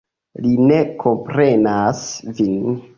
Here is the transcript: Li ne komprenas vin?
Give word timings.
Li 0.45 0.53
ne 0.71 0.79
komprenas 1.05 2.05
vin? 2.41 2.63